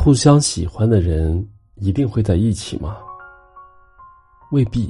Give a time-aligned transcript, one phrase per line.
[0.00, 2.98] 互相喜欢的人一定会在一起吗？
[4.52, 4.88] 未必。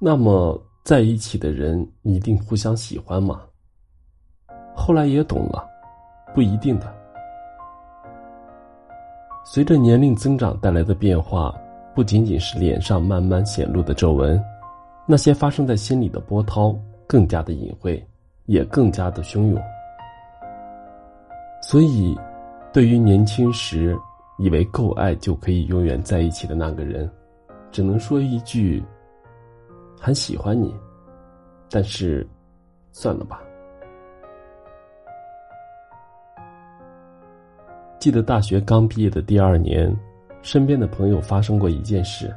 [0.00, 3.42] 那么在一起的人一定互相喜欢吗？
[4.74, 5.64] 后来也懂了，
[6.34, 6.92] 不一定的。
[9.44, 11.54] 随着年龄增长带来的变化，
[11.94, 14.42] 不仅仅是脸上慢慢显露的皱纹，
[15.06, 16.74] 那些发生在心里的波涛
[17.06, 18.04] 更加的隐晦，
[18.46, 19.62] 也更加的汹涌。
[21.60, 22.18] 所以。
[22.74, 23.96] 对于年轻时
[24.36, 27.08] 以为够爱就可以永远在一起的那个人，
[27.70, 28.82] 只能说一句
[29.96, 30.74] ：“很喜欢你，
[31.70, 32.26] 但是
[32.90, 33.40] 算了吧。”
[38.00, 39.96] 记得大学刚毕业的第二年，
[40.42, 42.34] 身边的朋友发生过一件事。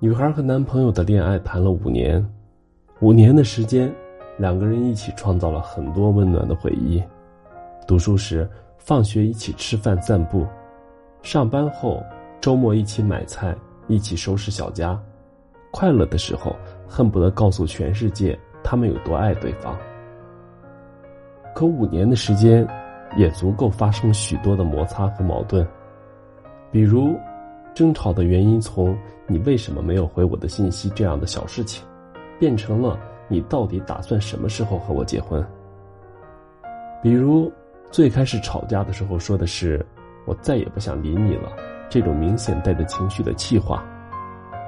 [0.00, 2.28] 女孩和男朋友的恋爱谈了五年，
[2.98, 3.88] 五年的时间，
[4.36, 7.00] 两个人一起创造了很多温暖的回忆。
[7.86, 8.50] 读书时。
[8.86, 10.46] 放学一起吃饭散步，
[11.20, 12.00] 上班后
[12.40, 13.52] 周末一起买菜，
[13.88, 14.96] 一起收拾小家，
[15.72, 16.54] 快乐的时候
[16.86, 19.76] 恨不得告诉全世界他们有多爱对方。
[21.52, 22.64] 可五年的时间，
[23.16, 25.66] 也足够发生许多的摩擦和矛盾，
[26.70, 27.12] 比如
[27.74, 31.84] 争吵的原因从“你为什么没有回我的信息”这样的小事情，
[32.38, 35.44] 变成了“你到底打算什么时候和我结婚”，
[37.02, 37.50] 比如。
[37.96, 39.82] 最开始吵架的时候说的是
[40.28, 41.50] “我再也不想理你了”，
[41.88, 43.82] 这种明显带着情绪的气话，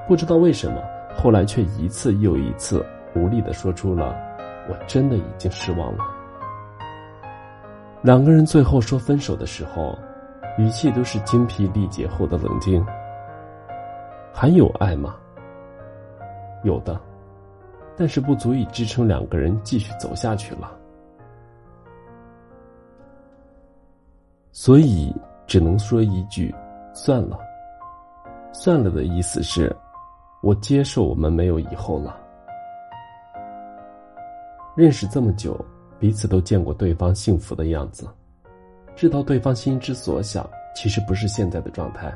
[0.07, 0.81] 不知道为什么
[1.15, 4.15] 后来却一次又一次无力的说出了
[4.67, 6.03] “我真的已经失望了”。
[8.01, 9.95] 两个人最后说分手的时候，
[10.57, 12.83] 语气都是精疲力竭后的冷静。
[14.33, 15.15] 还有爱吗？
[16.63, 16.99] 有的，
[17.95, 20.78] 但是不足以支撑两个人继续走下去了。
[24.51, 25.13] 所以
[25.45, 26.53] 只能说一句：
[26.93, 27.39] 算了。
[28.51, 29.73] 算了的意思是，
[30.41, 32.19] 我接受我们没有以后了。
[34.75, 35.63] 认识这么久，
[35.99, 38.07] 彼此都见过对方幸福的样子，
[38.95, 42.11] 知道对方心之所想其实不是现在的状态，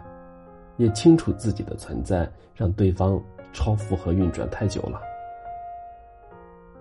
[0.78, 3.22] 也清楚自己的存在让对方
[3.54, 5.00] 超负荷运转太久了。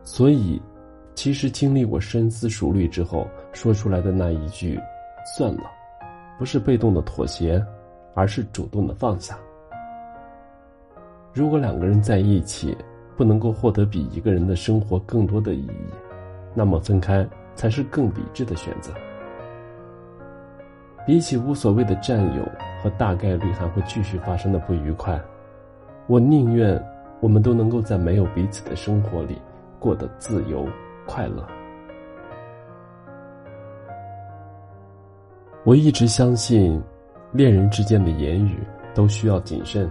[0.02, 0.60] 所以，
[1.14, 4.80] 其实经历过深思熟虑之后说出来的那一句。
[5.24, 5.70] 算了，
[6.38, 7.64] 不是被动的妥协，
[8.14, 9.36] 而是主动的放下。
[11.32, 12.76] 如果两个人在一起
[13.16, 15.94] 不能够获得比一个人的生活更多的意义，
[16.54, 18.92] 那么分开才是更理智的选择。
[21.06, 22.42] 比起无所谓的占有
[22.82, 25.20] 和大概率还会继续发生的不愉快，
[26.06, 26.80] 我宁愿
[27.20, 29.40] 我们都能够在没有彼此的生活里
[29.78, 30.66] 过得自由
[31.06, 31.46] 快乐。
[35.64, 36.82] 我一直相信，
[37.30, 38.58] 恋人之间的言语
[38.92, 39.88] 都需要谨慎，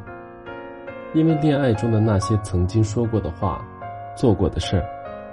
[1.14, 3.66] 因为恋爱中的那些曾经说过的话、
[4.14, 4.86] 做过的事儿，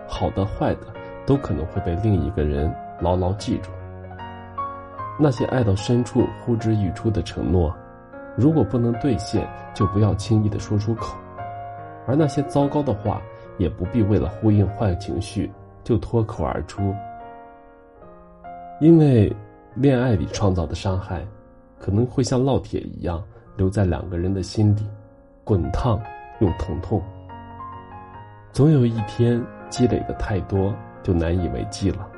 [0.07, 0.83] 好的坏的，
[1.27, 3.73] 都可能会被另一个人牢牢记住。
[5.19, 7.75] 那些爱到深处呼之欲出的承诺，
[8.37, 9.45] 如果不能兑现，
[9.75, 11.17] 就不要轻易的说出口；
[12.07, 13.21] 而那些糟糕的话，
[13.57, 15.51] 也不必为了呼应坏情绪
[15.83, 16.95] 就脱口而出，
[18.81, 19.35] 因为。
[19.81, 21.25] 恋爱里创造的伤害，
[21.79, 23.23] 可能会像烙铁一样
[23.57, 24.85] 留在两个人的心底，
[25.45, 26.03] 滚烫
[26.41, 27.01] 又疼痛。
[28.51, 29.41] 总有一天
[29.71, 32.11] 积累的太多，就难以为继了。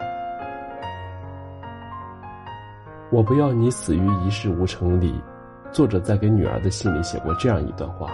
[3.11, 5.23] 我不要你死于一事无成里，
[5.71, 8.11] 作者在给女儿的信里写过这样一段话：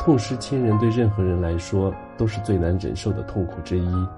[0.00, 4.08] 痛失亲人对任何人来说都是最难忍受的痛苦之一，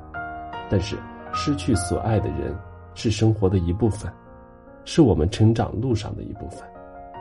[0.71, 0.97] 但是
[1.33, 2.55] 失去所爱的人。
[2.97, 4.11] 是生活的一部分，
[4.85, 6.67] 是我们成长路上的一部分，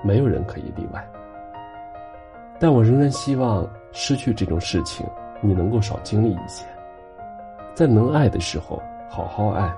[0.04, 1.08] 没有人可以例外。
[2.58, 5.06] 但我仍然希望失去这种事情，
[5.42, 6.66] 你能够少经历一些，
[7.74, 9.70] 在能爱的时候好好爱，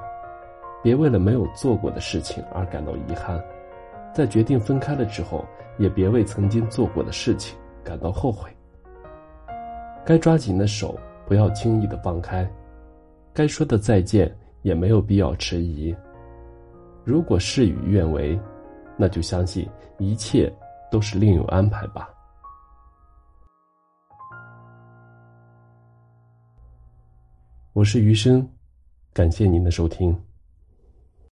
[0.84, 3.44] 别为了没有做过的事情而感到遗憾，
[4.14, 5.44] 在决定分开了之后，
[5.80, 8.48] 也别为曾经做过的事情感到后悔。
[10.06, 10.96] 该抓紧的手
[11.26, 12.48] 不要轻易的放开，
[13.34, 14.32] 该说的再见。
[14.62, 15.96] 也没有必要迟疑。
[17.04, 18.40] 如果事与愿违，
[18.98, 19.68] 那就相信
[19.98, 20.52] 一切
[20.92, 22.10] 都是另有安排吧。
[27.74, 28.46] 我是余生，
[29.14, 30.27] 感谢您的收听。